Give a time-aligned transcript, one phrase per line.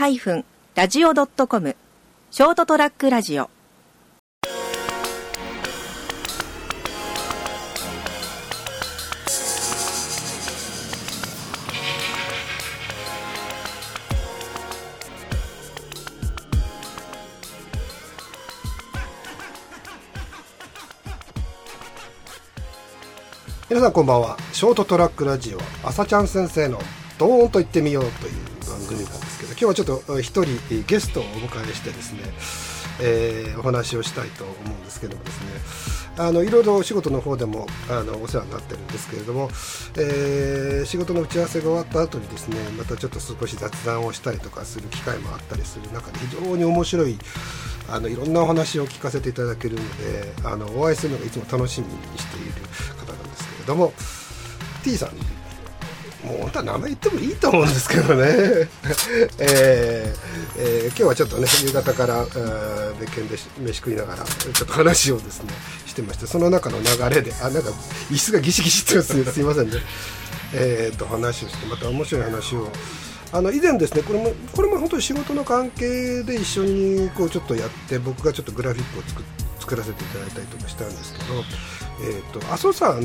[0.00, 1.76] ST-radio.com
[2.30, 3.50] ショートトラックラジオ。
[23.68, 24.38] 皆さんこんばんは。
[24.54, 26.78] ショートトラックラジオ朝ちゃん先生の
[27.18, 28.32] ドーンと言ってみようという
[28.66, 29.29] 番組なんです
[29.60, 32.20] 日はちょっと一人ゲストをお迎えしてですね、
[33.02, 36.00] えーお話をしたいと思うんですけどもですね。
[36.16, 39.50] あのいろいろお仕事の方でもあのお世話になってるんですけれども、
[39.96, 47.18] えー仕事の打ち合わせが終わった後にですねまたちょっと少し雑談をしたりとかする機会もあったりする中で非常に面白い
[47.88, 52.52] あのいろんなお話を聞かせていただけるのであのお会いするのがいつも楽しみにしている
[52.98, 53.92] 方なんですけれども
[54.84, 55.39] T さん。
[56.30, 58.24] もう本当は名前言ってもいいと思うんですけどね、
[59.38, 60.20] えー
[60.58, 65.50] えー今日はちょっとね夕方から、えー別件で飯食いながらちょっと話をですね
[65.86, 67.70] してましてその中の流れであなんか
[68.10, 69.78] 椅子がギシギシってますねすいませんね。
[70.52, 72.70] えー、と話をしてまた面白い話を。
[73.32, 79.22] あの以前ですねこれもこれも本当に仕事の関係で一緒にこうちょっとやって僕がちょっとグラフィックを作
[79.60, 81.44] 作らせていただいたりとかしたんですけど、
[82.02, 83.00] えー、と阿蘇山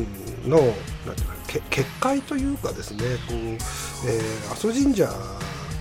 [0.47, 5.09] のなんていうかけ結界というかですねこう、えー阿蘇神社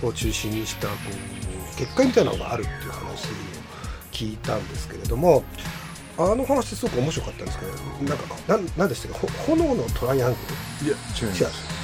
[0.03, 0.93] を中心にしたこ
[1.73, 3.27] う結界みたいなのがあるっていう話を
[4.11, 5.43] 聞いたんですけれども
[6.17, 7.71] あの話すごく面白かったんですけど
[8.09, 9.27] なんかなんなんでしたっけ？
[9.47, 10.37] ほ炎のトライアング
[10.85, 11.74] いや違います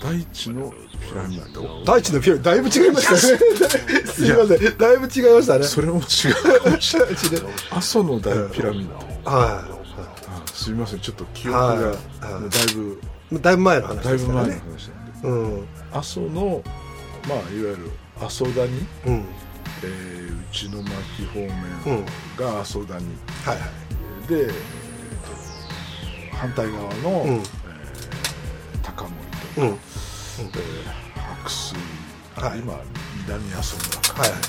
[0.00, 1.84] 大地のピラミッド。
[1.84, 2.50] 大地のピラミッド。
[2.50, 6.00] だいぶ違いましたねすいませんだいぶ違いましたねそれも違う
[6.62, 9.30] かもしれない大地で阿蘇の大ピラミッド。
[9.30, 11.00] はあすみません。
[11.00, 13.00] ちょっと記憶がだいぶ
[13.32, 15.68] いだいぶ前の話だいぶ前の話なんでうん。
[15.92, 16.62] 阿蘇の
[17.28, 17.90] まあいわゆる
[18.20, 19.24] 阿蘇谷、うん。
[19.84, 21.48] えー、内の巻方うん。
[21.48, 22.04] 面
[22.38, 23.04] が阿蘇谷、
[23.44, 24.28] はいはい。
[24.28, 24.48] で、
[26.38, 27.34] 反対側の、うん。
[27.36, 27.46] えー
[28.82, 29.66] 高森とか、うん。
[29.66, 29.78] えー
[31.38, 31.74] 白水、
[32.36, 32.58] はい。
[32.60, 32.74] 今
[33.26, 34.40] 南阿蘇村か、はいはい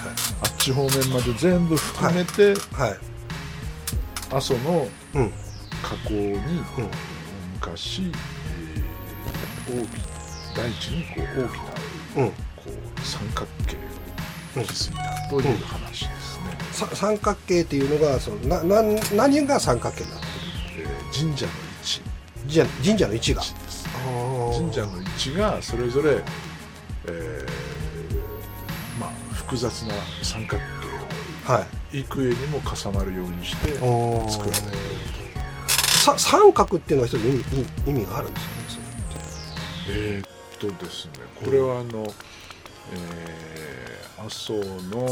[0.44, 2.90] あっち方面まで全部含めて、はい。
[2.90, 3.00] はい
[4.34, 5.32] 阿蘇のうん。
[5.82, 6.40] 河口に、うん。
[7.56, 8.12] 昔、
[9.70, 9.88] えー
[10.56, 12.30] 大地にこう大きなうん。
[12.32, 12.36] こ
[12.68, 13.76] う三角形
[14.60, 18.82] を築いたという話ですね、さ三角形っていうのがそのなな
[19.14, 20.26] 何が三角形になって
[20.80, 21.52] えー神社の
[22.48, 23.42] 位置る神社神社の位置が。
[24.58, 26.22] 神社の位置がそれぞれ、
[27.08, 29.94] えーまあ、複雑な
[30.24, 30.62] 三角
[31.46, 31.98] 形はい。
[31.98, 34.78] を幾重にも重なるようにして作られている。
[36.08, 37.44] さ三角っていうのは一つ意味
[37.88, 38.88] 意意味があるんですよね
[39.90, 41.12] えーっとですね
[41.44, 42.06] これはあの、
[42.94, 45.06] えー阿蘇の、えーえ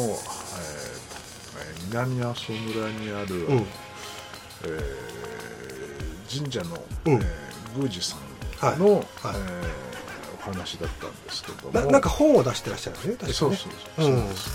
[1.79, 3.57] ー南阿蘇村にある、うん。
[3.57, 5.04] えー
[6.29, 7.13] 神社の、うん。
[7.13, 7.25] えー
[7.77, 8.15] 宮司さ
[8.75, 8.99] んの、はい。
[8.99, 9.01] はい
[9.35, 9.85] えー
[10.47, 11.79] お話だったんですけども。
[11.79, 14.15] ななんか本を出してらっしゃるんですね確かにねそうそうそうそう。
[14.15, 14.49] です、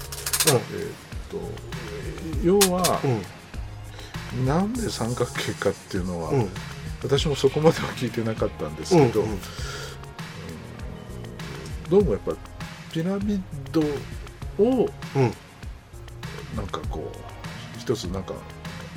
[0.46, 0.92] えーっ
[1.28, 3.00] とえー要は、
[4.36, 4.46] うん。
[4.46, 6.48] なんで三角形かっていうのは、うん。
[7.02, 9.30] 私もそこまでは聞いてなかったんですけど、うん。
[9.32, 9.38] うん
[11.90, 12.32] どうもやっぱ
[12.92, 13.40] ピラミッ
[13.72, 13.80] ド
[14.64, 15.34] をうん。
[16.56, 18.34] なんかこう一つなんか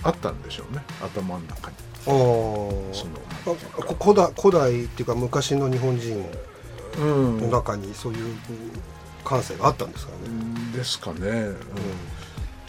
[0.04, 0.84] あったんでしょうね。
[1.02, 1.76] 頭の中に
[2.06, 3.56] その。
[4.02, 6.26] 古代古代っていうか昔の日本人
[7.00, 7.40] うん。
[7.42, 8.36] の中にそういう
[9.26, 10.18] 感性があったんですかね、
[10.76, 11.58] ですかね、うん。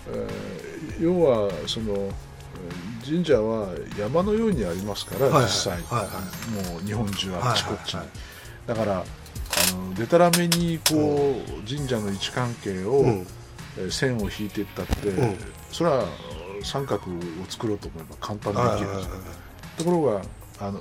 [0.09, 3.69] えー要はそのえー神社は
[3.99, 5.43] 山のようにありますから、はいはい。
[5.45, 8.19] 実際、はいはもう日本中あちこちに、はいはい
[8.67, 9.05] だからあ
[9.77, 13.27] のでたらめにこう、神社の位置関係を、うん。
[13.77, 15.37] えー線を引いていったって、うん。
[15.71, 16.07] それは
[16.65, 17.01] 三角を
[17.49, 19.15] 作ろうと思えば簡単にできるんですよ
[19.79, 20.23] ところが
[20.61, 20.81] あの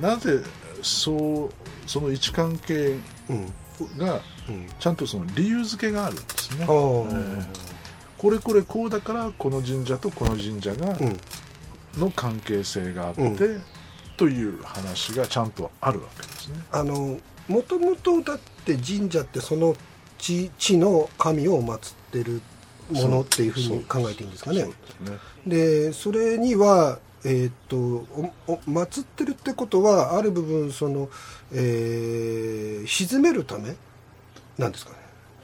[0.00, 0.40] なぜ
[0.82, 1.50] そう
[1.86, 2.96] その位置関係
[3.28, 3.52] うん
[3.98, 7.46] がうんちゃんとその理由付けがあるんですね、おーえー
[8.16, 11.16] これこれこうだからこの神社とこの神社が、うん
[11.98, 13.62] の関係性があって、うん。
[14.16, 16.56] という話がちゃんとあるわけですね。
[16.72, 17.18] あの
[17.48, 19.74] もともとだって神社ってその
[20.18, 22.40] 地地の神を祀ってる
[22.90, 24.58] ものっていうふうに考えていいんですかね。
[24.58, 24.70] です
[25.10, 25.18] ね。
[25.46, 27.76] でそれにはえーっと
[28.46, 31.08] おお祀ってるってことはある部分その、
[31.52, 33.74] えー鎮めるため
[34.58, 34.98] なんですかね。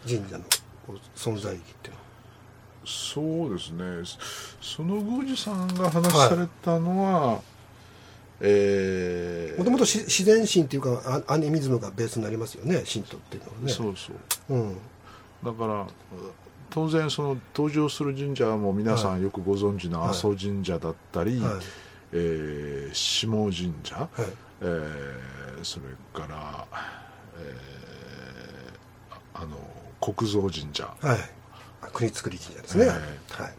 [0.07, 0.45] 神社の
[1.17, 2.01] 存在意義っていうのは。
[2.85, 4.21] そうですね。
[4.61, 7.41] その宮司さんが話されたのは、
[8.41, 12.83] えーもともと自然神っていうかアアニミズムがベースになりますよね。
[12.91, 13.73] 神道っていうのはね。
[13.73, 14.55] そうそう。
[14.55, 14.77] うん。
[15.45, 15.87] だから
[16.71, 20.11] 当然その登場する神社も皆さんよくご存知のはい。
[20.11, 21.53] 阿蘇神社だったり、はい。
[22.13, 24.09] えー下神社、はい。
[24.63, 25.85] えーそれ
[26.15, 26.67] から、
[27.39, 29.57] えーああの
[30.01, 30.85] 国蔵神社。
[31.01, 31.19] はい。
[31.83, 32.89] あ国造り神社ですね、え
[33.43, 33.53] はい。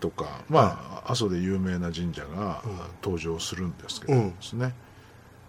[0.00, 2.78] とか、まあ、阿蘇で有名な神社がうん。
[3.02, 4.74] 登場するんですけどですね、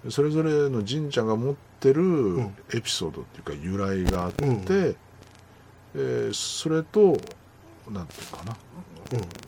[0.09, 2.55] それぞれの神社が持ってるん。
[2.73, 4.95] エピソードっていうか由来があって、うん
[5.95, 7.17] えーそれと
[7.89, 8.55] なんていうかな、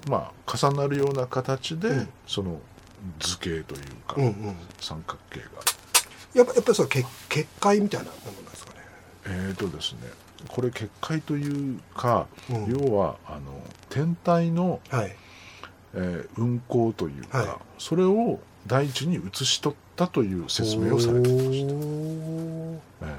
[0.09, 2.09] まあ、重なるような形で、うん。
[2.27, 2.59] その
[3.19, 4.29] 図形というか、うんうん。
[4.29, 5.45] うん三角形が。
[6.33, 8.79] やっぱやっぱりその結結界みたいなものなんですかね。
[9.25, 9.99] えーとですね
[10.49, 12.65] これ結界というか、うん。
[12.65, 13.41] 要はあの
[13.89, 15.15] 天体の、はい。
[15.93, 17.47] えー運行というか、はい。
[17.77, 22.79] それを大地に移し取ったという説明をされていました、おー。
[23.03, 23.15] え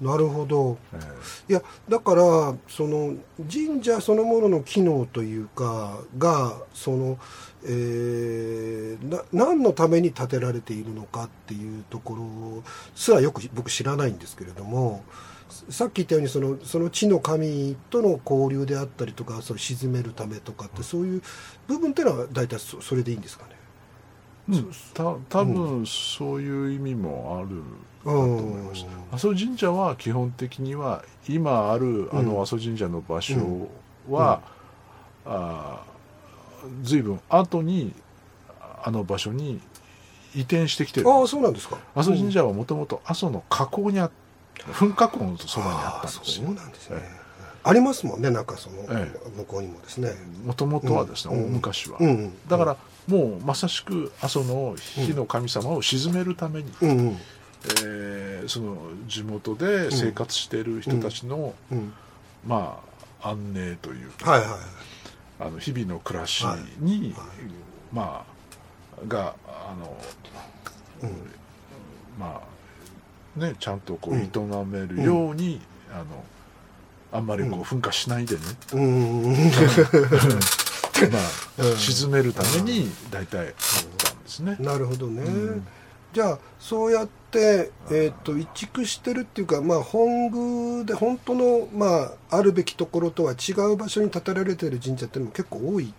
[0.00, 0.78] なるほど
[1.48, 2.22] いやだから
[2.68, 3.14] その
[3.52, 7.18] 神社そのものの機能というかがその、
[7.64, 12.62] えーな何のために建てられているのかっていうところ
[12.94, 15.04] すらよく僕知らないんですけれども
[15.68, 21.22] さっき言ったようにそのその地の神との交流であったりとかそれ沈めるためとかってそういう
[21.66, 23.59] 部分っていうのは大体そそれでいいんですかね？
[24.94, 27.58] た多分そういう意味もある
[28.02, 32.26] うと思います、阿蘇神社は基本的には今あるあうん。
[32.26, 33.68] の阿蘇神社の場所
[34.08, 34.40] は、
[36.82, 37.92] 随分後に
[38.82, 39.60] あの場所に
[40.34, 41.08] 移転してきてる。
[41.08, 41.76] んあそうなんですか。
[41.94, 44.10] 阿蘇神社はもともと阿蘇の河口にあ
[44.72, 46.98] 噴火口のそばにあったんですそうなんですね。
[47.62, 49.10] ありますもんねなんかその、え。
[49.36, 50.10] 向こうにもですね。
[50.44, 51.44] もともとはですね、うん。
[51.44, 52.48] 大昔は、うんうん。
[52.48, 52.76] だから
[53.06, 57.16] もうまさしく阿蘇の火の神様を鎮めるために、うんうん。
[57.84, 58.76] えーその
[59.06, 61.92] 地元で生活している人たちの、うん。
[62.46, 62.80] ま
[63.20, 64.48] あ安寧というか、はいはい
[65.40, 67.28] あの日々の暮らしはいに、はい。
[67.92, 68.24] ま
[68.98, 69.96] あがあの、
[71.02, 71.10] うん。
[72.18, 72.40] ま
[73.38, 75.60] あねちゃんとこううん営めるように、
[75.92, 76.04] あの
[77.12, 77.62] あんまりこううん。
[77.62, 78.40] 噴火しないでね、
[78.74, 78.86] うんう
[79.28, 79.32] ん。
[79.32, 79.36] う ん
[81.08, 81.22] まあ、
[81.70, 81.76] うん。
[81.76, 83.54] 沈めるために大体あっ
[83.96, 84.56] たんですね。
[84.60, 85.66] なるほどね、うん。
[86.12, 90.30] じゃあそうやって、えー、と移築してるっていうか、まあ、本
[90.76, 95.94] 宮で本当の、まあ、あるべきところとは違う場所に建てられてる神社っていうのも結構多いね。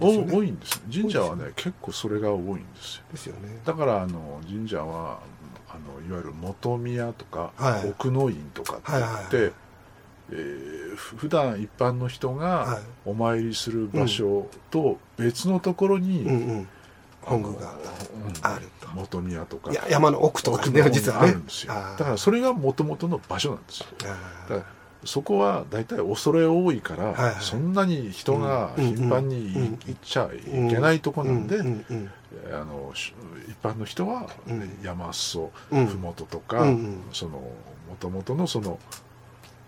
[0.00, 3.02] お多いんです神社はね結構それが多いんですよ。
[3.12, 3.58] ですよね。
[3.64, 5.18] だからあの神社は
[5.68, 7.88] あのいわゆる元宮とか、はい。
[7.88, 9.52] 奥の院とかって言って、はいはいはい
[10.30, 12.38] えーふ普段一般の人はい。
[12.38, 16.68] がお参りする場所と別のところに、うんうん、
[17.22, 18.32] 本宮がうん。
[18.42, 18.88] あると。
[18.94, 19.70] 元宮とか。
[19.70, 20.90] いや山の奥とかね。
[20.90, 21.72] 実はねあるんですよ。
[21.74, 23.86] だからそれがもともとの場所なんですよ。
[24.02, 24.62] あだーから
[25.04, 27.34] そこは大体恐れ多いから、はいはい。
[27.38, 28.84] そんなに人がうん。
[28.96, 32.10] 頻繁にうん行っちゃいけないとこなんで、うんうん。
[32.52, 33.14] あのし
[33.48, 34.78] 一般の人はうん。
[34.82, 35.86] 山裾、うん。
[35.86, 37.02] 麓とか、うんうん。
[37.12, 37.40] その
[37.88, 38.98] 元々のそのあー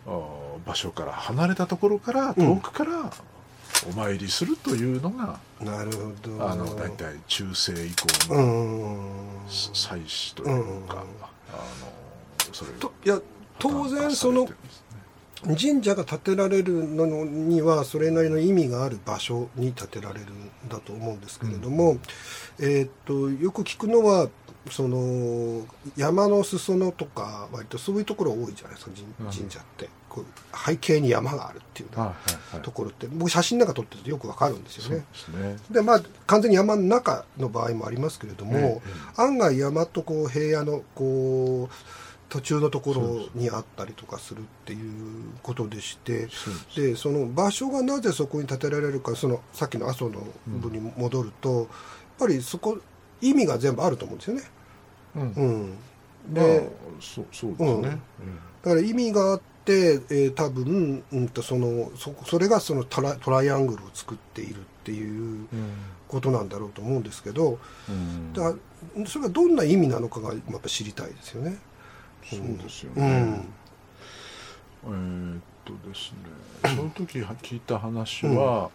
[0.07, 2.47] 場所から離れたところからうん。
[2.47, 3.11] 遠くから
[3.89, 6.49] お参りするというのが、うんなるほど。
[6.49, 7.91] あの大体中世以
[8.29, 11.01] 降うのん祭祀というか、うん。
[11.01, 11.05] あの
[12.53, 13.21] それといや
[13.59, 14.49] 当然その
[15.43, 21.97] 神社が建てられるのにはそれなりの意味がある場所に建てられるんだと思うんですけれども、
[22.59, 24.29] えーっとよく聞くのは
[24.71, 25.67] その
[25.97, 29.27] 山の裾野とか割とそういうところ多いじゃないですかうん。
[29.27, 29.89] 神神社って。
[30.11, 30.27] こう
[30.59, 32.15] 背景に山があるっていうはいは
[32.53, 32.63] いはい。
[32.63, 33.07] ところって。
[33.07, 34.97] 僕写真なんか撮ってるとよくわかるんですよね。
[34.97, 35.05] で。
[35.19, 35.57] すね。
[35.71, 41.75] でまあ完全に山の中の場合もありますけれども、ええ案外山とこう平野のこう
[42.31, 46.29] 途中のところにあったりとかするっていうことでして
[46.77, 51.67] でその場所がなぜそこに建てられるかそのさっきの阿蘇の部分に戻ると、やっ
[52.19, 52.79] ぱりそこ
[53.21, 54.43] 意味が全部あると思うんですよね。
[55.17, 55.23] うん。
[55.23, 55.79] うん、
[56.33, 56.71] まあで
[57.01, 57.83] そうそうですね、うん。
[57.83, 57.99] だ
[58.63, 65.47] から意味があって、えー多分、うん、とそのそそれがそのトラトライアングルを作っているっていううん。
[66.09, 67.59] ことなんだろうと思うんですけど
[67.89, 68.33] うん。
[68.33, 68.53] だ
[69.07, 71.59] それがどんな意味なのかがやっぱ知りたいですよね。
[72.25, 73.49] そうですようね、ん
[74.85, 78.71] えーっとですねその時は聞いた話は、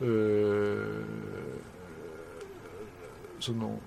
[0.00, 1.04] えー
[3.40, 3.78] その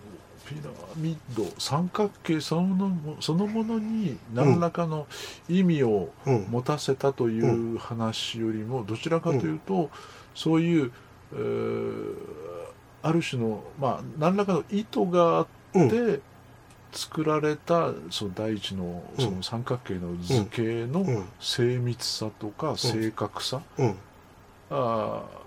[0.48, 0.62] ピラ
[0.96, 5.08] ミッド三角形そのものそのものに何らかの
[5.50, 9.90] 意味をうん持たせたという話よりもどちらかというと、
[10.34, 10.92] そういう、
[11.34, 12.16] えー
[13.04, 16.20] ある種の、まあ、何らかの意図があって
[16.92, 19.26] 作られたその第一のうん。
[19.26, 21.26] その三角形の図形のうん。
[21.40, 23.96] 精密さとか正確さ、うん。
[24.70, 25.42] あー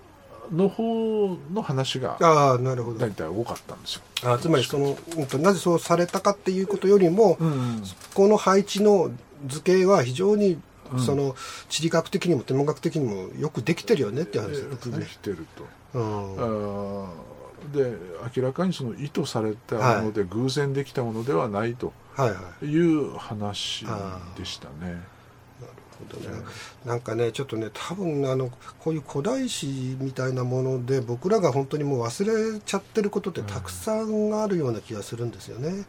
[0.51, 2.99] の方の話がああなるほど。
[2.99, 4.01] 大体多かったんですよ。
[4.23, 4.95] あつまりその、
[5.39, 7.83] なぜそうされたかっていうことよりも、うん
[8.13, 9.09] この配置の
[9.47, 10.59] 図形は非常に、
[10.93, 10.99] うん。
[10.99, 11.35] その
[11.67, 14.99] 地理学的にも天文学的にもよくできてるよねっていう話よくですね。
[14.99, 15.47] できてる
[15.93, 15.99] と。
[15.99, 16.35] うん。
[16.35, 17.07] あー
[17.71, 17.95] で
[18.35, 22.65] 明らかにその意図されたもので偶然できたものではないとはいはい。
[22.65, 23.85] いう話
[24.37, 24.75] でしたね。
[24.81, 24.99] なる
[25.99, 26.43] ほどね。
[26.85, 35.85] なんかね、ちょっとね、多分あの、こういう古代史みたいなもので、僕らが本当にもう忘れちゃってることってたくさんあるような気がするんですよね。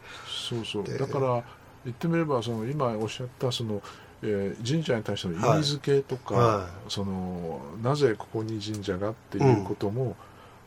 [0.49, 1.43] そうそうでだから
[1.85, 3.81] 言ってみればその今おっしゃったその、
[4.21, 10.15] えー神社に対しての意味付けとか、はいそのなぜここに神社がっていうことも、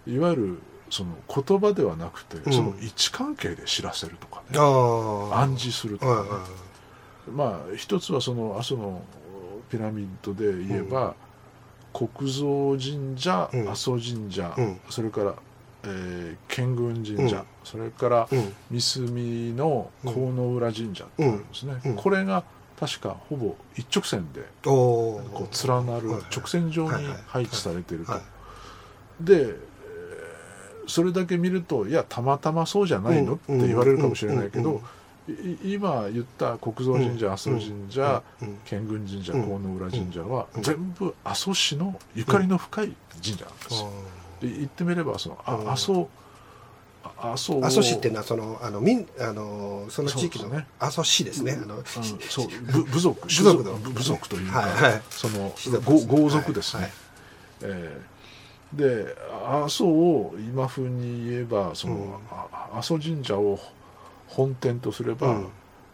[0.06, 0.58] いわゆる
[0.90, 2.52] その言葉ではなくて、ん。
[2.52, 4.58] その位置関係で知らせるとかね。
[4.58, 6.28] 暗示するとかね、
[7.32, 9.02] まあ一つはその阿蘇の
[9.70, 11.14] ピラミッドで言えば、
[11.92, 13.68] 国蔵神社、うん。
[13.70, 14.80] 阿蘇神社、うん。
[14.90, 15.34] それから、
[15.84, 17.44] えー建軍神社、うん。
[17.64, 18.28] それから。
[18.70, 21.90] 三隅の河野浦神社ってあるんですね、うん。
[21.92, 21.96] うん。
[21.96, 22.42] これが
[22.80, 28.22] 確かほぼ一直線でこう連なる直線上に配置されていると、はい
[29.20, 29.69] でえー
[30.90, 34.82] それだけ見るといやたまたまそうじゃないの、うんって言われるかもしれないけうんど、
[35.28, 42.92] い今言った国蔵神社、阿蘇神社、うん建軍神社、うん河野浦神社は、うん全部阿蘇市のゆかりの深い
[43.22, 43.80] 神社なんです。
[43.82, 43.90] よ、
[44.40, 46.08] で言ってみればその阿蘇
[47.18, 51.58] あ阿蘇を阿蘇市っていうのはそのあの民あのその地域の阿蘇市ですね。
[51.62, 51.84] あのうん。
[51.84, 53.26] そう部部族。
[53.26, 53.72] 部族の。
[53.78, 55.02] 部部族というか、はいはい。
[55.08, 56.06] その士族ですね。
[56.08, 56.92] 豪豪族ですね、はい。
[57.62, 58.19] えー
[58.72, 62.14] で阿蘇を今風に言えばその、うん。
[62.30, 63.58] あ阿蘇神社を
[64.28, 65.48] 本店とすれば、うん。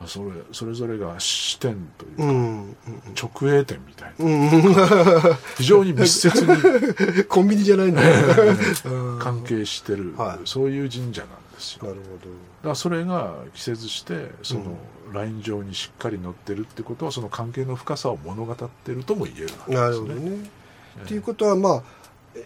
[0.06, 2.76] それそれぞれが支店というか、うんうん
[3.18, 4.24] 直営店みたいな。
[4.24, 5.36] うん。
[5.56, 8.02] 非常に密接に コンビニじゃないんだ。
[8.84, 9.18] うん。
[9.18, 10.38] 関係してる、はい。
[10.44, 11.86] そういう神社なんですよ。
[11.86, 14.76] なるだからそれが季節してその、
[15.12, 19.80] ライン上にしっかり乗ってるってことはその関係の深さを物語ってるとも言えるわほど。
[19.80, 20.08] なけですね。
[20.08, 20.50] るほどね。
[20.98, 21.08] ええ。
[21.08, 21.82] ということはまあ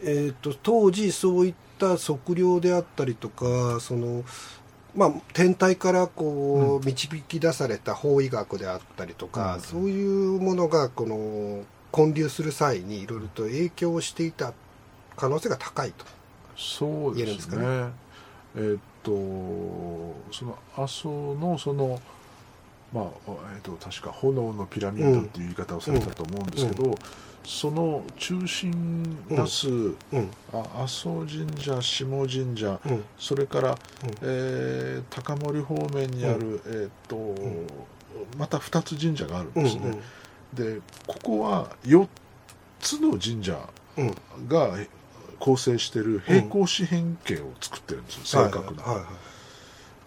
[0.03, 4.25] えー、と当時そういった測量であったりとかその、
[4.95, 14.53] まあ、天体からこう導き出された法医学であったりとか、うんそういうものがこの建立する際にいろいろと影響をしていた
[15.17, 16.05] 可能性が高いと。
[16.57, 17.93] そう言えるんですすかでね。
[18.57, 19.13] えーっと
[20.33, 22.01] その阿蘇のその
[22.93, 26.95] まあえーっと確か炎のピラミッドっていう言い方をされたと思うんですけど、
[27.45, 30.31] その中心出す、うん。
[30.53, 33.05] あ阿蘇神社下神社うん。
[33.19, 33.77] それから、うん。
[34.23, 37.35] えー高森方面にある、えーっと
[38.37, 40.01] また2つ神社があるんうんですね。
[40.53, 42.07] でここは4
[42.81, 43.59] つの神社
[43.97, 44.15] うん。
[44.49, 44.77] が
[45.39, 49.07] 構成している平行四辺形を作ってるんですよ、正確な、はいは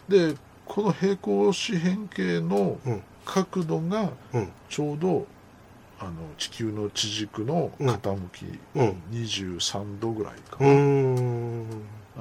[0.10, 0.12] い。
[0.12, 0.36] で
[0.66, 3.04] この平行四辺形のうん。
[3.26, 4.50] 角度がうん。
[4.70, 5.26] ちょうど
[6.00, 9.02] あの地球の地軸の傾き、うん。
[9.12, 10.76] 23度ぐらいかうな、ん。
[10.76, 11.64] う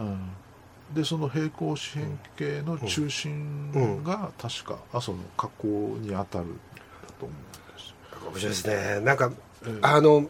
[0.01, 0.31] ん。
[0.95, 5.67] でその平行四辺形の中心が確か阿蘇の河口
[6.01, 6.47] に当たる
[7.19, 7.89] と思うんです。
[7.89, 8.67] よ面白いです
[8.99, 9.01] ね。
[9.05, 9.33] なんか
[9.65, 10.29] えーあの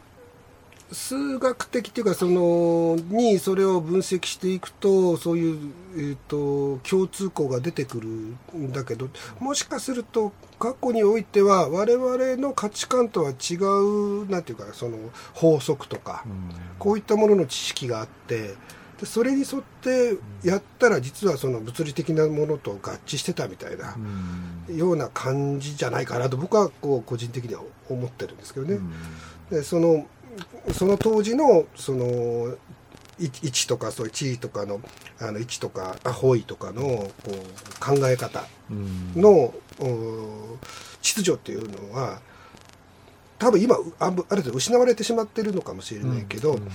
[0.93, 8.09] 数学的っていうかそのにそれを分析していくとそういう、えー、と共通項が出てくる
[8.59, 9.09] んだけど
[9.41, 14.99] もしかすると過去においては我々の価値観とは違うなんていうかその
[15.35, 16.33] 法則とか、うん。
[16.79, 18.55] こういったものの知識があって
[19.01, 23.95] でそれに沿ってやったら実はその物理的なものと合致してたみたいな
[24.69, 24.77] うん。
[24.77, 28.75] ような感じじゃないかなと僕はこう個人的には思ってるんですけどね。
[28.75, 28.93] うん。
[29.51, 30.07] でその
[30.73, 32.57] その当時のその
[33.19, 34.81] い位置とかそういう地位とかの
[35.21, 39.13] あの位置とかあ方位とかのこう考え方うん。
[39.21, 40.59] の、お
[41.03, 42.21] 秩序っていうのは
[43.39, 46.69] 多分今ある程度失われてしまってるのかもしれないけど、うん。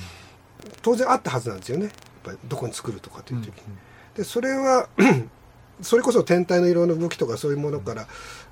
[0.81, 1.85] 当然あったはずなんですよね。
[1.85, 3.53] やっぱりどこに作るとかっていう時に。
[4.15, 4.89] でそれは
[5.81, 8.07] それこそ天体の色の動きとかそういうものから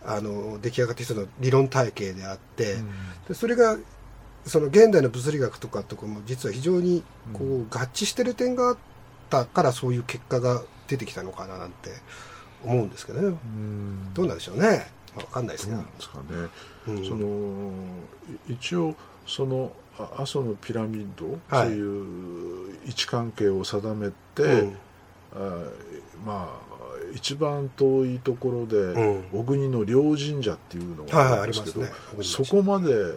[0.05, 2.75] あの出来上がってきたの理論体系であって、
[3.27, 3.77] でそれが
[4.45, 8.77] その現代の物理学とかとかも実は非常にこう合致してる点があっ
[9.29, 11.89] たからそういう結果が出てきたのかななんて
[12.63, 13.27] 思うんですけどね。
[13.27, 14.13] うん。
[14.13, 14.87] どうなんでしょうね。
[15.15, 15.85] わかんないですけどね、
[16.87, 17.05] うん。
[17.05, 17.71] その
[18.49, 21.69] い一応そのあ阿蘇のピラミッド、はい。
[21.69, 24.77] いう位置関係を定めて、うん。
[25.35, 25.63] あ
[26.25, 26.65] まあ
[27.13, 29.23] 一番遠いところで、うん。
[29.31, 32.45] 小国の両神社っていうのはいはいがあるんですけど、ありますね。
[32.45, 33.15] そこまではい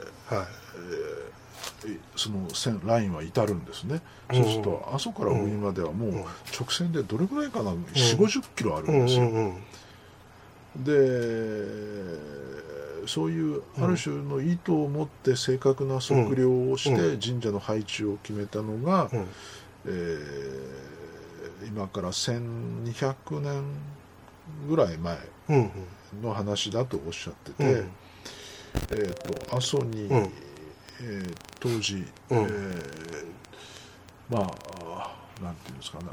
[2.17, 4.37] その線ラインは至るんですね、うん。
[4.37, 6.21] そうすると阿蘇から小国まではもううん。
[6.21, 9.55] 直線でどれぐらいかな、4 5 0キロあるんですよ、
[10.77, 12.39] で
[13.07, 19.27] そういうある種の意図を持って正確な測量をして神社の配置を決めたのが、うん。
[19.87, 20.89] えー
[21.67, 23.63] 今から1200年
[24.69, 25.19] ぐらい前
[25.51, 25.71] うん。
[26.23, 27.91] の話だとおっしゃってて、うん。
[28.91, 29.13] えー、
[29.49, 30.33] と阿蘇に、うん
[31.01, 31.95] えー当時、
[32.31, 32.39] うん。
[32.39, 33.27] えー
[34.31, 36.09] まあなんていうんですかな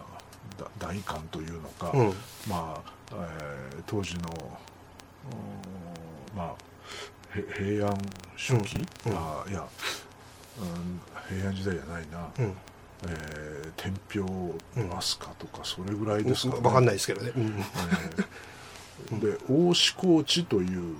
[0.57, 2.13] だ大官というのか、うん。
[2.47, 4.21] まあ、えー当時の、
[6.33, 6.55] うんまあ、
[7.37, 7.97] へ平安
[8.37, 8.77] 初期、
[9.07, 9.11] うん。
[9.11, 9.17] うん。
[9.17, 9.67] あいや、
[10.59, 11.01] うん、
[11.37, 12.53] 平安時代じゃないな、うん。
[13.07, 17.31] えー天平飛鳥とかそれぐらいですかね、分かんないですけどね。
[17.35, 17.43] うん。
[17.47, 18.25] えー
[19.19, 20.95] で大志高知といううん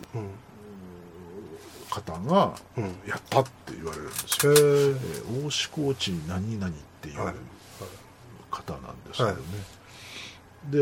[1.96, 2.84] 方がうん。
[3.08, 6.72] やったって言われるんですよ、へえーー大志高知何々っ
[7.02, 7.36] ていうはい
[8.52, 9.36] 方なんですけどね、
[10.70, 10.80] で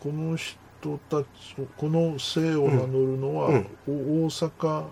[0.00, 1.26] この人たち
[1.76, 3.66] この姓を名乗るのは、うん。
[3.88, 3.90] お
[4.26, 4.84] 大阪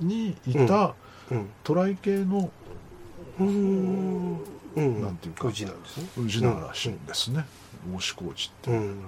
[0.00, 0.94] にいた
[1.30, 1.48] うん。
[1.64, 2.50] 渡来系の
[3.40, 4.38] うん。
[4.76, 5.02] うん。
[5.02, 6.28] なんていうか宇治なんですね。
[6.28, 7.46] 氏名らしいんですね、
[7.94, 8.70] 大志高知って。
[8.70, 8.98] うん。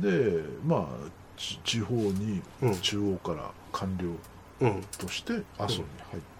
[0.00, 2.80] でまあち地方にうん。
[2.80, 4.08] 中央から官僚
[4.60, 4.82] うん。
[4.98, 5.84] として阿蘇に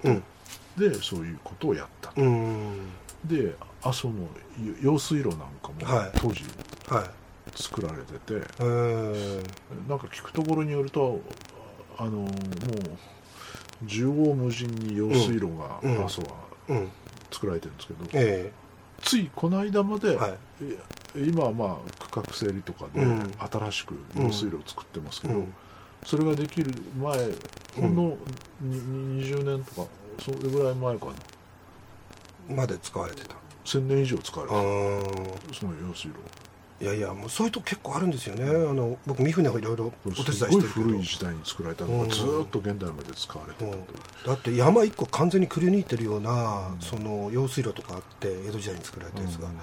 [0.04, 0.12] うん。
[0.12, 0.20] 入っ
[0.80, 2.12] て、でそういうことをやった
[3.24, 4.14] で阿蘇の
[4.80, 6.10] 用水路なんかもはい。
[6.16, 6.44] 当時
[6.88, 7.10] はい。
[7.54, 9.42] 作られてて、えー。
[9.88, 11.20] なんか聞くところによると
[11.98, 12.30] あのもう
[13.86, 16.28] 縦横無尽に用水路が阿蘇は
[16.68, 16.90] うん。
[17.30, 18.52] 作られてるんですけど、え
[19.02, 20.16] ついこの間まで、
[21.16, 23.32] 今はまあ区画整理とかでうん。
[23.38, 25.54] 新しく用水路を作ってますけど、うん。
[26.04, 27.16] それができる前
[27.76, 28.16] ほんの
[28.60, 29.88] に20年とか
[30.20, 32.56] それぐらい前かな。
[32.56, 33.36] まで使われてた。
[33.64, 35.48] 1000年以上使われあてー。
[35.48, 36.16] るその用水路
[36.84, 38.44] いやいやもうそういうとこ結構あるんですよね。
[38.44, 40.68] あの僕三船をいろいろお手伝いしてるけど。
[40.68, 43.68] 古い時代に作られたのうんがずーっと現代まで使われてう。
[43.74, 43.84] ん。
[44.26, 46.80] だって山一個完全にくり抜いてるような、うん。
[46.80, 49.54] その用水路とかあって江戸時代に作られたやつが、うん。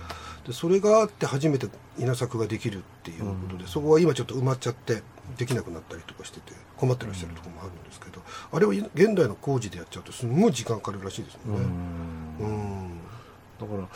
[0.48, 1.68] でそれがあって初めて
[2.00, 3.70] 稲作ができるっていうことで、うん。
[3.70, 5.04] そこは今ちょっと埋まっちゃって
[5.38, 11.68] できなくなったりとかしてて困ってらっしゃるところもあるんですけど、あれを現代の工事でやっちゃうとすんごい時間かかるらしいですもんね。
[12.40, 12.98] うん。
[13.60, 13.88] だから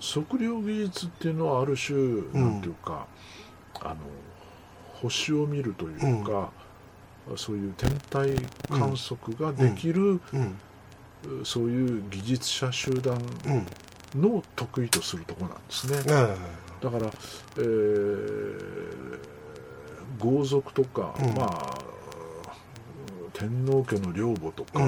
[0.00, 1.96] 測量技術っていうのはある種、
[2.32, 3.06] なんていうか
[3.80, 3.96] あの
[4.94, 6.50] 星を見るというか、
[7.36, 8.34] そういう天体
[8.68, 10.58] 観測ができる、うん。
[11.44, 14.22] そういう技術者集団うん。
[14.22, 15.98] の得意とするところなんですね。
[16.06, 16.36] え
[16.82, 17.06] だから、
[17.58, 19.18] えー
[20.18, 21.34] 豪族とか、うん。
[21.34, 21.78] まあ
[23.34, 24.80] 天皇家の領母とか、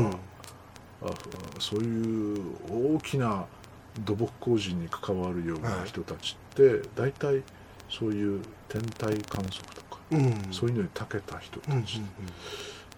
[1.59, 3.44] そういう大きな
[4.05, 7.43] 土木工事に関わるような人たちって、大体
[7.89, 10.53] そういう天体観測とか、えうん。
[10.53, 12.01] そういうのに長けた人たうんうんち、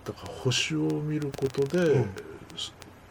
[0.05, 2.15] だから星を見ることで、うん。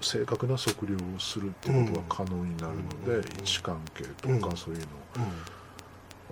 [0.02, 4.42] 正確な測量をするっていうことが可能になるので、うん位置関係とうん。
[4.42, 4.86] かそういうの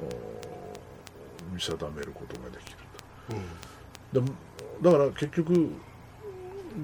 [0.06, 0.10] を
[1.54, 2.78] 見定めることができる
[4.14, 4.26] うん。
[4.26, 4.32] と
[4.82, 5.70] だだから結局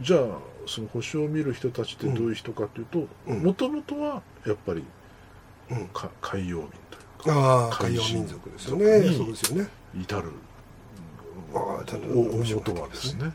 [0.02, 0.20] じゃあ
[0.68, 3.44] その星を見る人たちってどういう人かというとうん。
[3.44, 4.84] もともとはやっぱり
[5.72, 5.88] うん。
[5.90, 9.00] か海洋民というか海洋民族ですよね。
[9.10, 9.70] にそうですよね。
[10.00, 10.32] 至る
[11.54, 13.32] 大元はですね。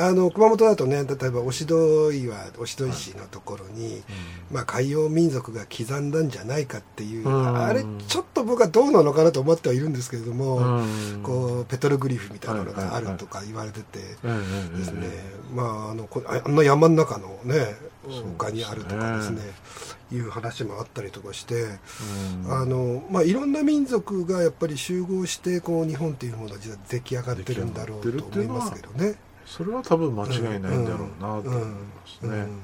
[0.00, 4.02] あの熊本だとね例えば忍戸岩忍戸石のところに、
[4.50, 7.56] まあ、海洋民族が刻んだんじゃないかっていう、うん。
[7.56, 11.22] あれちょっと僕はどうなのかなと思ってはいるんですけれども、うん。
[11.22, 14.40] こうペトログリフみたいなのがあはいはいはいるとか言われててえ
[14.74, 17.76] えですね、えまああのこああんな山の中のね
[18.08, 19.40] そう丘にあるとかですね
[20.12, 21.78] いう話もあったりとかして、え
[22.46, 22.52] うん。
[22.52, 29.29] あのまあ、いろんな民族がやっぱり集合してこう日本っていうものが実は出来上がってるんだろうと思いますけどね。
[29.56, 31.74] それは多分間違いないんだろうなと思いま
[32.06, 32.28] すね。
[32.28, 32.60] うん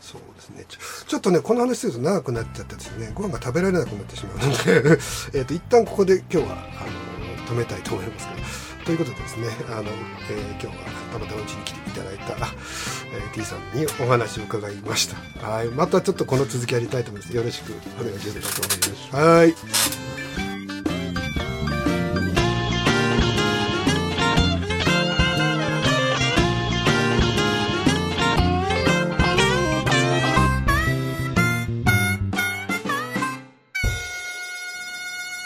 [0.00, 0.66] そうですね。
[0.68, 4.98] ちょちょっとねこの話すると長くなっちゃってですねご飯が食べられなくなってしまうので
[5.32, 8.64] えっと一旦ここで今日はあの止めたいと思いますけど。
[8.84, 10.72] ということでですねあの、えー今日は
[11.10, 15.06] たまたまうちに来ていただいた、えー T さんにお話を伺いまし
[15.40, 15.48] た。
[15.48, 15.68] はい。
[15.68, 17.34] またちょっとこの続きやりたいと思います。
[17.34, 19.16] よろしくお願いします。
[19.16, 19.54] はい